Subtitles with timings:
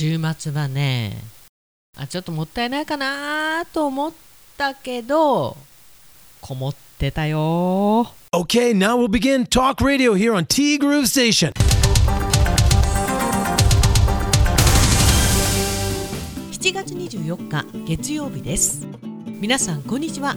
[0.00, 1.14] 週末はね
[1.94, 4.12] あちょっともったいないかなと思っ
[4.56, 5.58] たけど
[6.40, 8.10] こもってたよ。
[8.32, 11.52] Okay, now we'll begin talk radio here on T Groove Station.
[16.50, 18.86] 7月24日月曜日です。
[19.26, 20.34] 皆さんこんにちは。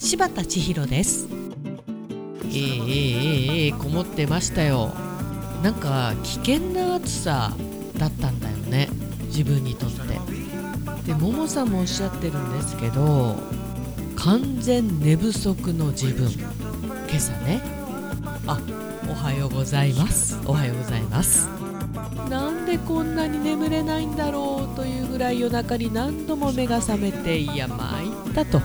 [0.00, 1.28] 柴田千尋です。
[1.28, 4.92] えー、えー、えー、えー、こもってましたよ。
[5.62, 7.52] なんか危険な暑さ
[7.96, 9.03] だったんだよね
[9.34, 9.98] 自分にとって。
[11.04, 13.36] でももさんもおっしゃってるんですけど
[14.16, 16.30] 完全寝不足の自分。
[16.30, 17.60] 今朝ね。
[18.46, 18.60] あ
[19.10, 20.38] おはようございます。
[20.46, 21.48] おはようございます。
[22.30, 28.62] なんでこんなに眠れないんだろうというぐらい夜中に何度も目が覚めていや参ったと。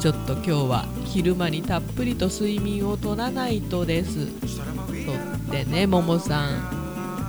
[0.00, 4.26] ちょっと今日は昼間にたっぷりと睡眠をとらないとです。
[4.26, 6.73] とってねももさん。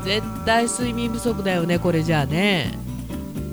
[0.05, 2.77] 絶対睡眠不足だよねこれじゃあね。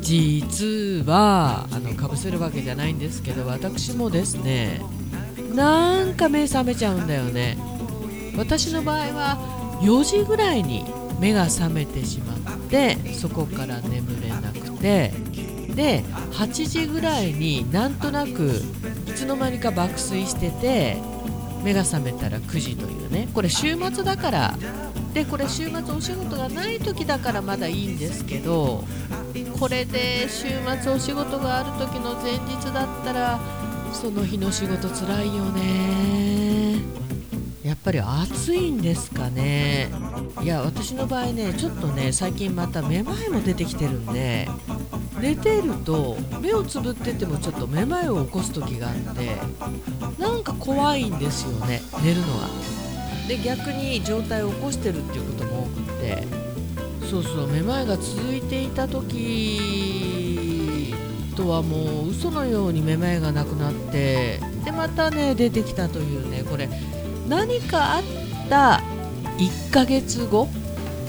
[0.02, 4.82] 実はあのかぶせるわけじゃないんですけど私もですね
[5.54, 7.57] なんか目覚めちゃうんだよね。
[8.37, 10.85] 私の場合は4時ぐらいに
[11.18, 15.12] 目が覚めてしまってそこから眠れなくて
[15.74, 18.62] で8時ぐらいになんとなく
[19.07, 20.96] いつの間にか爆睡してて
[21.63, 23.29] 目が覚めたら9時というね。
[23.35, 24.59] これ週末だから。
[25.15, 28.85] でこれ週末お仕事がない時だからまだいいんですけど。
[29.59, 30.49] これで週
[30.83, 33.40] 末お仕事がある時の前日だったら
[33.93, 36.80] その日の仕事つらいよね。
[37.63, 39.90] やっぱり暑いんですかね。
[40.43, 44.49] いや私の場合ねちょっとね最近まためまいも出てきてるんで
[45.23, 49.37] 寝ていると目をつぶっててもちょっとめまいを起こす時があって
[50.20, 52.48] なんか怖いんですよね寝るのが。
[53.28, 56.26] で逆に状態を起こしてるっていうことも多くって
[57.09, 60.93] そうそうめまいが続いていた時
[61.37, 66.69] とはもう嘘のようにめまいがなくなってでまたね出てきたというねこれ
[67.28, 68.03] 何かあっ
[68.50, 68.82] た
[69.38, 70.49] 1ヶ月後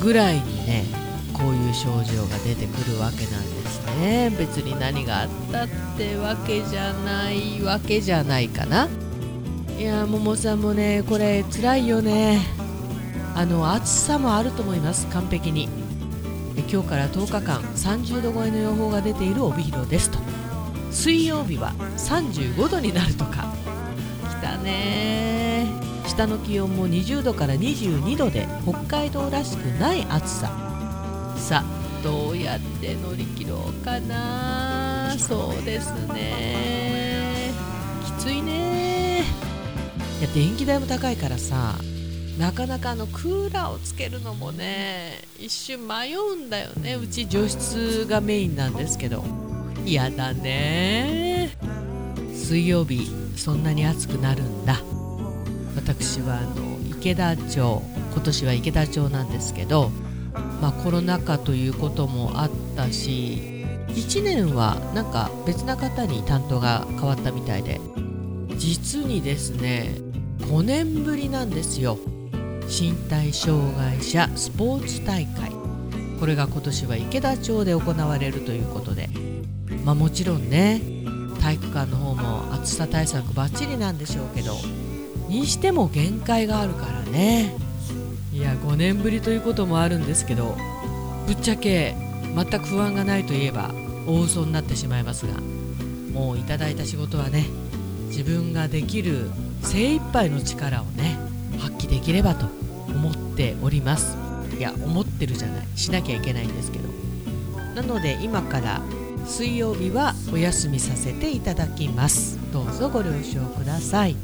[0.03, 0.85] ぐらいにね
[1.33, 3.62] こういう症状が出てくるわけなんです。
[3.91, 4.29] ね。
[4.37, 5.67] 別に何があったっ
[5.97, 8.87] てわけじゃないわけじゃないかな。
[9.77, 12.41] いやももさんもねこれ辛いよね。
[13.35, 15.67] あの暑さもあると思います完璧に。
[16.71, 20.19] 今日から10日間30度超えの予報が出ている帯広ですと。
[20.91, 23.53] 水曜日は35度になるとか。
[24.29, 25.67] 来たね。
[26.05, 30.51] 下の気温も20度から22度で北海道らしくない暑さ。
[31.35, 35.15] さあどうやって乗り切ろうかな。
[35.17, 37.51] そうですね。
[38.05, 39.23] きついね。
[40.19, 41.75] いや電気代も高いからさ
[42.37, 46.95] なかなかあのクーラーをつけるのもね一瞬迷うんだよね。
[46.95, 49.23] うち除湿がメインなんですけど。
[49.85, 51.57] 嫌だね。
[52.33, 54.81] 水曜日そんなに暑くなるんだ。
[55.75, 57.81] 私はあの池田町
[58.13, 59.91] 今年は池田町なんですけど、
[60.61, 67.79] まあ、コロナ禍ということもあったし1年はなんか別な方に担当が変わったみたいで。
[68.57, 69.97] 実にですね
[70.41, 71.97] 5年ぶりなんですよ。
[72.67, 75.51] 身体障害者スポーツ大会。
[76.19, 79.09] これが今年は池田町で行われるということで。
[79.83, 80.81] まあもちろんね
[81.41, 84.55] 体育館の方も暑さ対策バッチリなんでしょうけど。
[85.27, 87.55] にしても限界があるからね。
[88.33, 90.57] いや5年ぶりということもあるんですけど
[91.27, 91.95] ぶっちゃけ
[92.35, 93.71] 全く不安がないといえば
[94.07, 95.39] 大嘘になってしまいますが
[96.11, 97.45] もういただいた仕事はね
[98.07, 99.29] 自分ができる
[99.61, 101.17] 精一杯の力をね
[101.59, 102.47] 発揮できればと
[102.87, 104.17] 思っております。
[104.57, 106.89] いや思ってるじゃないしなきゃいけないんですけど。
[107.75, 108.81] なので今から
[109.25, 112.37] 水曜日はお休みさせていただきます。
[112.51, 114.15] どうぞご了承ください。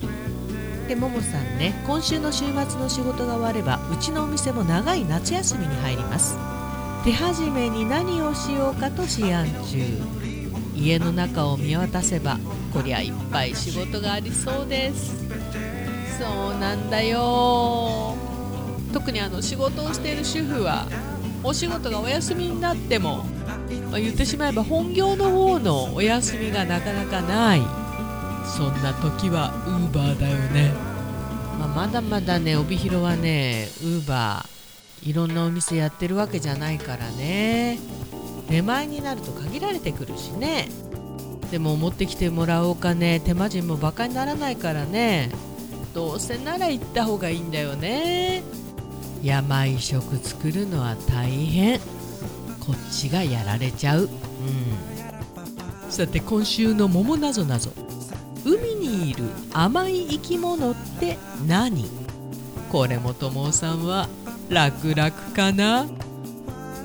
[0.89, 6.35] でももさんね今週の週末の仕事が終わればうちのお店も長い夏休みに入ります。
[7.05, 9.77] 手始めに何をしようかと思案中。
[10.75, 12.39] 家の中を見渡せば
[12.73, 15.27] こりゃいっぱい仕事がありそうです。
[16.17, 18.15] そうなんだよ。
[18.91, 20.87] 特にあの仕事をしている主婦は
[21.43, 23.25] お仕事がお休みになっても、
[23.91, 27.88] まあ、言ってしまえば本業の方のお休みがなかなかない。
[28.57, 30.73] そんな時はウーバーだよね、
[31.57, 37.79] まあ、まだまだね帯広はねウーバーいろんなお店やってるわけじゃないからね。
[38.49, 40.67] 出前になると限られてくるしね。
[41.51, 45.31] でも持ってきてもらうお金手間賃もバカにならないからね。
[45.93, 48.43] どうせなら行った方がいいんだよね。
[49.23, 51.79] 山食作るのは大変。
[52.69, 54.09] こっちがやられちゃう、うん、
[55.89, 57.71] さて今週の「桃なぞなぞ」
[59.53, 61.89] 甘い生き物って何？
[62.71, 64.07] これもともさんは
[64.49, 65.87] 楽々かな？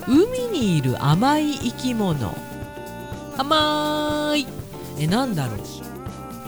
[0.07, 2.35] 海にいる甘い生き物。
[3.37, 4.47] 甘い。
[4.99, 5.59] えなんだろう？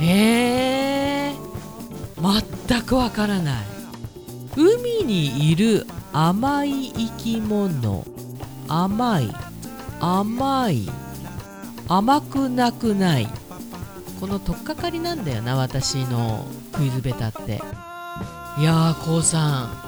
[0.00, 3.64] えー、全くわからない。
[4.56, 8.04] 海にいる甘い生き物。
[8.68, 9.34] 甘い。
[10.00, 10.88] 甘い。
[11.88, 13.28] 甘くなくない。
[14.20, 17.60] この取っかかりなんだよな私のクイズベタって。
[18.58, 19.86] いやー k o さん。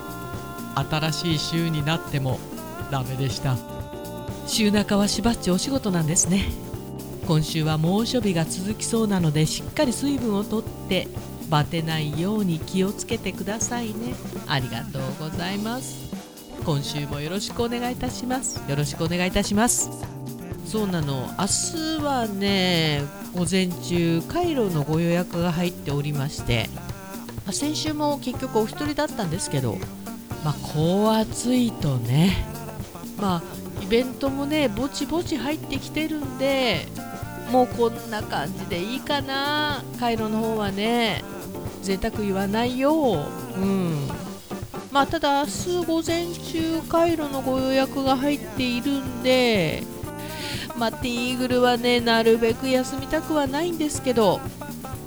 [0.90, 2.38] 新しい週になっても
[2.90, 3.56] ダメでした。
[4.46, 6.44] 週中はしばっちお仕事なんですね。
[7.26, 11.08] 今週は猛暑日が続きそうなのでしっかり水分をとって
[11.50, 14.14] バテないように気をつけてくださいね。
[14.46, 16.08] ありがとうございます。
[16.64, 18.62] 今週もよろしくお願いいたします。
[18.69, 19.90] よろしくお願いいたします。
[20.66, 21.28] そうなの。
[21.38, 21.46] 明
[21.98, 23.02] 日はね
[23.34, 26.69] 午前中カイロのご予約が入っておりまして
[27.46, 29.76] ま先週も結局お一人だったんですけど
[30.44, 32.44] まあこう暑いとね
[33.19, 33.42] まあ
[33.82, 36.86] イベントもねぼちぼち入ってきてるんで
[37.50, 41.22] もうこんな感じでいいかなカイロの方はね
[41.82, 43.26] 贅沢言わないよ
[43.56, 44.08] うん。
[44.90, 49.82] まあただ明日午前中カイロのご予約が入っているんで
[50.78, 54.40] まあティーグルはねなるべく休みたくはないんですけど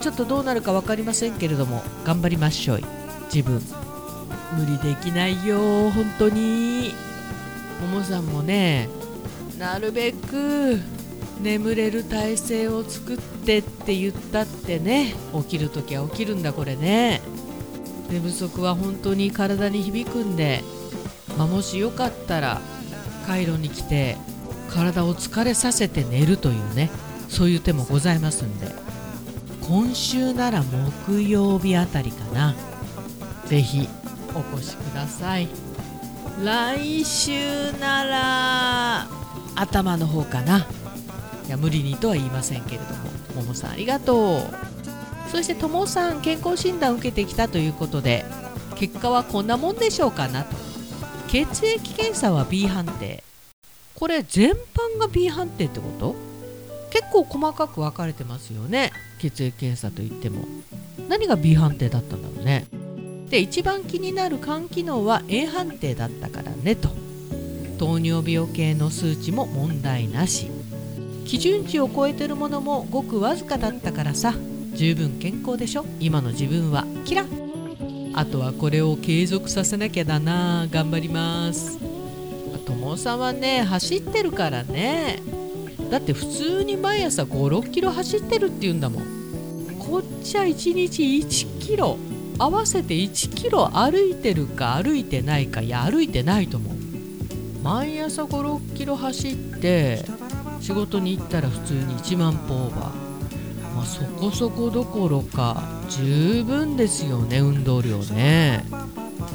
[0.01, 2.81] ちょっとどうなるか分かりませんけれども頑張りましょう
[3.33, 3.61] 自分。
[4.57, 6.93] 無理できないよ本当に。
[7.81, 8.89] ももさんもね
[9.57, 10.79] なるべく
[11.41, 17.21] 眠れる体勢を作ってって言ったってね起きるときは起きるんだこれね。
[18.09, 20.63] 寝不足は本当に体に響くんで、
[21.37, 22.59] まあ、もしよかったら
[23.25, 24.17] カイロに来て
[24.73, 26.89] 体を疲れさせて寝るというね
[27.29, 28.67] そういう手もございますんで
[29.61, 32.55] 今週なら木曜日あたりかな。
[33.45, 33.87] 是非
[34.33, 35.47] お越しください。
[36.43, 39.07] 来週なら
[39.55, 40.67] 頭の方かな。
[41.47, 43.41] いや無理にとは言いませんけれども。
[43.41, 45.31] ももさんありがとう。
[45.31, 48.25] そしてともさん健康診断受けてきたということで
[48.75, 50.55] 結果はこんなもんでしょうかなと。
[51.29, 53.23] 血液検査は B 判定。
[54.01, 56.15] これ全般が B 判定ってこと？
[56.89, 58.91] 結構細かく分かれてますよね。
[59.19, 60.43] 血液検査といっても。
[61.07, 62.65] 何が B 判定だったんだろうね。
[63.29, 66.89] で一番気になる肝機能は A 判定だったからねと。
[67.77, 70.47] 糖尿病系の数値も問題なし。
[71.25, 74.33] 基準値を超えてるものもごくわずかだったからさ。
[74.73, 75.85] 十分健康でしょ？
[75.99, 76.87] 今の自分は。
[77.05, 77.27] キラ
[78.15, 80.65] あとはこれを継続させなきゃだな。
[80.71, 81.90] 頑張ります。
[82.91, 85.19] 友さんはね走ってるからね。
[85.89, 89.03] だって普通に毎朝56キロ走ってるっていうんだもん。
[89.79, 91.97] こっちは1日1キロ
[92.37, 96.73] 合わせて1キロ歩いてるか歩いてないかいや歩いてないと思う。
[97.63, 100.03] 毎朝56キロ走って
[100.59, 108.65] 仕事に行ったら普通に1万歩オーバー、まあ、そこそこどころか十分ですよね運動量ね。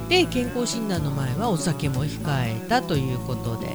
[0.08, 2.20] で健康診断の前はお酒も控
[2.64, 3.66] えたということで、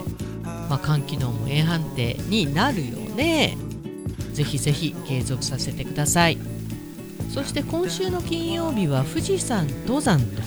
[0.44, 3.58] まあ、肝機能も A 判定になるよね。
[4.34, 6.38] ぜひぜひ継続させてください。
[7.30, 10.42] そして今週の金曜日は富士山登山と。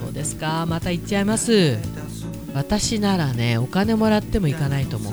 [0.00, 0.64] そうですか。
[0.66, 1.76] また行っちゃいます。
[2.54, 5.12] 私ならねお金もらっても行かないと思う。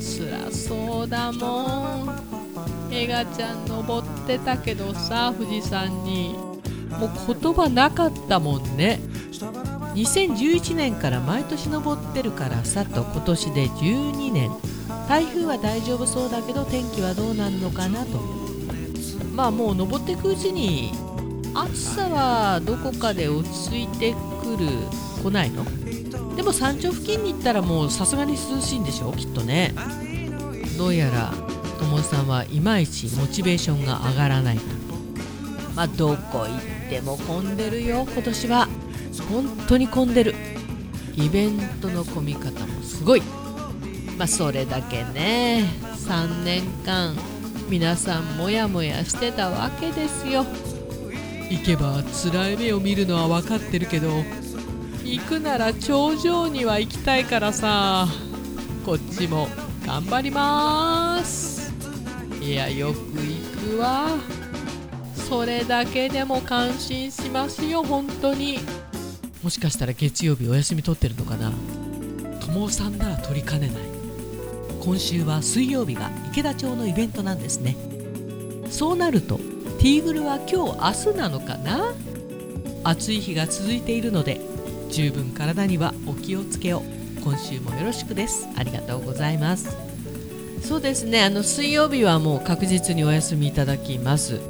[0.00, 2.92] 辛そうだもん。
[2.92, 6.47] エガちゃん登ってたけどさ富士山に。
[6.90, 9.00] もう言葉なかったもんね。
[9.94, 14.50] 2011年から毎年登ってるからさと今年で12年。
[15.08, 18.18] 台風は大丈夫そうだけど天気はどうなるのかなと。
[19.34, 20.92] まあもう登っていくうちに
[21.54, 24.68] 暑さはどこかで落ち着いてくる
[25.22, 25.64] 来ないの。
[26.36, 29.12] でも山頂付近に行ったらもうさすがに涼しいんでしょ？
[29.12, 29.74] きっとね。
[30.76, 31.32] どうやら
[31.78, 34.60] ともさんはいまいちモチベーションが上がらない
[35.78, 38.04] まあどこ行っても混んでるよ。
[38.12, 38.68] 今年は。
[39.30, 40.34] 本当に混んでる。
[41.14, 43.22] イベントの混み方もすごい。
[44.18, 45.70] まあそれだけね。
[46.08, 47.14] 3年間
[47.68, 50.44] 皆さんモヤモヤしてたわけですよ。
[51.48, 54.24] 行けば辛い目を見るのは分かってるけど
[55.04, 58.08] 行くなら頂上には行きたいからさ。
[58.84, 59.46] こっちも
[59.86, 61.72] 頑張ります。
[62.42, 64.37] いやよく行くわ。
[65.28, 68.58] それだけでも感心しますよ本当に。
[69.42, 71.52] もしかしたら月曜日お休み取ってるのかな。
[72.40, 73.76] 友さんなら取りかねない。
[74.80, 77.76] 今週は水曜日が池田町のイベントなんですね。
[78.70, 79.36] そうなると
[79.78, 81.92] ティーグルは今日明日なのかな？
[82.84, 84.40] 暑い日が続いているので
[84.90, 86.82] 十分体にはお気をつけを。
[87.22, 88.48] 今週もよろしくです。
[88.56, 89.76] ありがとうございます。
[90.62, 94.40] そうですねあの水曜日はもう確実にお休みいただきます。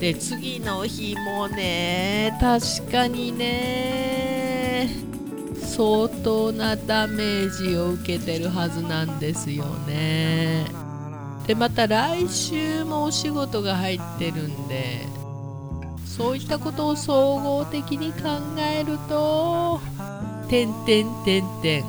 [0.00, 4.88] で次の日もね確かにね
[5.58, 10.64] 相当なダメージを受けてるはずなんですよね。
[11.46, 15.06] でまた来週もお仕事が入ってるんで
[16.04, 19.80] そういったことを総合的に考えると
[20.48, 21.84] 「てんてんてんてん」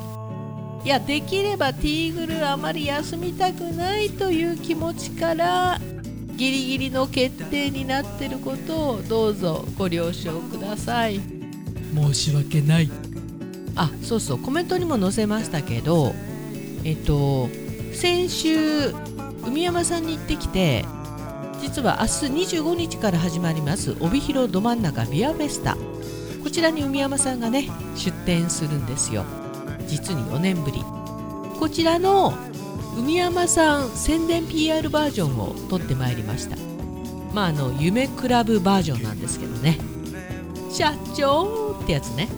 [0.84, 5.80] いやできればティーグルあまり休みたくないという気持ちから
[6.38, 11.20] ギリギリの決定になってることをどうぞご了承ください。
[11.92, 12.90] 申し訳ない。
[13.74, 16.12] あそうそうコメントにも載せましたけど
[16.84, 17.48] えっと
[17.92, 18.90] 先週
[19.44, 20.84] 海山さんに行ってきて
[21.60, 25.76] 実は明日25日から始まります帯広ど真ん中ビアフェスタ。
[26.44, 29.24] こちらに海山さんがね出店するんですよ。
[29.88, 30.84] 実に4年ぶり。
[31.58, 32.32] こちらの
[32.98, 36.56] 海山さん宣伝 PR バージョンを撮ってまいりました。
[37.32, 39.78] まああの夢クラブバージョンなんですけどね。
[40.70, 42.28] 社長ってやつね。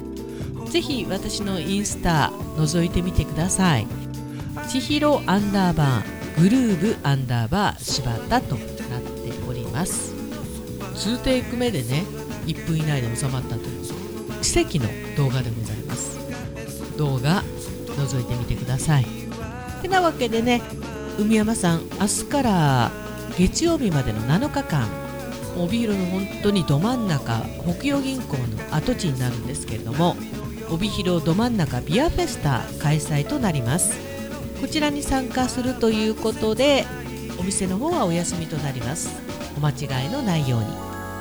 [0.66, 3.86] ぜひ私のインスタ覗いてみてください。
[4.68, 10.12] 千尋アンダーバーグルーブアンダーバー柴田となっております。
[10.94, 12.04] 2テイク目でね
[12.44, 13.80] 1分以内で収まったという
[14.42, 16.18] 奇跡の動画でございます。
[16.98, 17.42] 動画
[17.86, 19.19] 覗いてみてください。
[19.80, 20.62] てなわけでね
[21.18, 22.90] 海山さん明日から
[23.38, 24.88] 月曜日までの7日間
[25.56, 30.16] 帯広の本当にど真ん中北洋銀行の跡地になるんですけれども
[30.70, 33.98] 帯広ど真ん中ビアフェスタ開催となります。
[34.60, 36.84] こちらに参加するということで
[37.38, 39.10] お店の方はお休みとなります。
[39.56, 40.66] お間違いのないように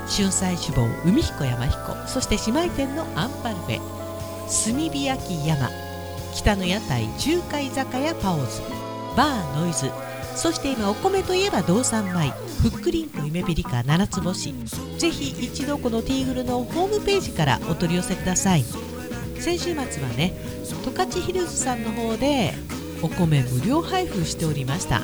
[0.08, 5.70] 春菜志望海彦山彦そして姉妹店のアンパルフェ炭火焼き山
[6.40, 8.62] 北の屋台中華居酒屋パオズ。
[9.18, 9.92] バーノイズ。
[10.38, 12.32] そして今お米といえば道産米。
[12.62, 14.54] ふっくりんこ夢ピリカ七つ星。
[14.98, 18.64] ぜひ一度このティーグルのホームページからお取り寄せください。
[19.38, 22.54] 先週末はね十勝ヒルズさんの方で
[23.02, 25.02] お米無料配布しておりました。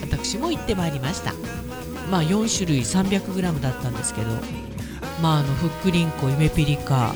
[0.00, 1.34] 私も行ってまいりました。
[2.10, 4.30] まあ4種類 300g だったんですけど。
[5.20, 7.14] まああのふっくりんこ夢ピリカ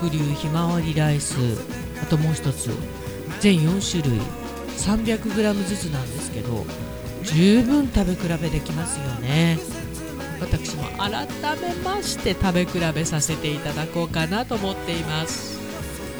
[0.00, 2.70] 北流ひまわりライスあともう一つ
[3.40, 4.20] 全4種類
[4.78, 6.64] 300g ずつなんですけど
[7.24, 9.58] 十分食べ比べできますよね。
[10.40, 11.26] 私も改
[11.60, 15.58] めまして食べ比べさせていただこうかなと思っています。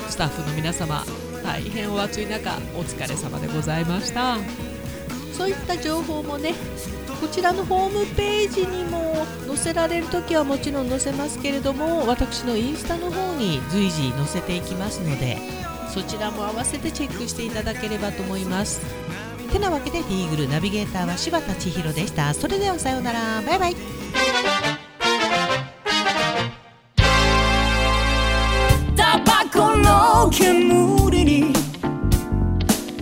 [0.08, 1.04] スタッフの皆様
[1.44, 4.36] 大変お暑い中お疲れ様でございました。
[5.32, 6.52] そういった情報もね
[7.20, 15.38] こちらのホームページにも載せられる時はもちろん載せますけれども私のインスタの方に随時載せていきますので
[15.88, 18.80] そちらも合わせてチェックしていただければと思います。
[19.48, 22.34] てなわけでティーグルナビゲーターは柴田千尋でした。
[22.34, 23.42] それではさようなら。
[23.42, 23.76] バイバイ。
[28.94, 31.52] タバコの煙に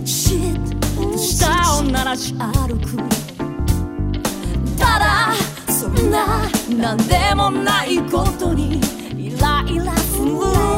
[0.05, 1.47] シッと舌
[1.79, 3.26] を鳴らし歩く。
[5.69, 8.79] そんな何でもないことに
[9.17, 10.31] イライラする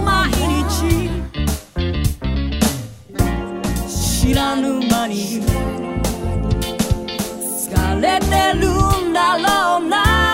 [0.03, 1.09] 毎日
[3.87, 5.41] 知らぬ間に
[7.41, 10.28] 疲れてるんだろうな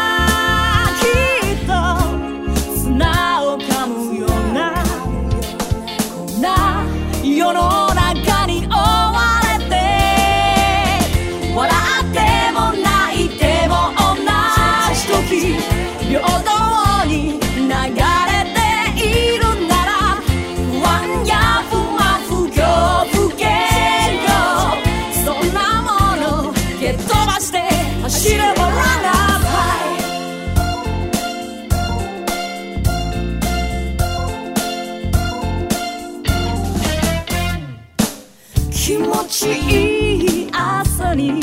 [38.86, 41.40] 気持ちいい朝に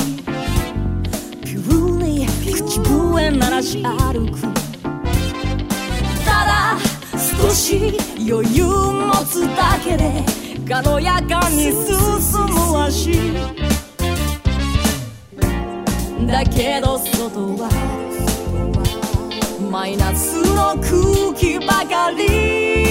[1.44, 4.40] ピューに口笛鳴らし歩く。
[6.24, 6.78] ただ
[7.18, 7.98] 少し
[8.30, 10.22] 余裕持つだけで
[10.68, 11.96] 軽やかに進
[12.46, 13.10] む足
[16.24, 17.68] だけど外は
[19.68, 22.81] マイナスの空気ばかり。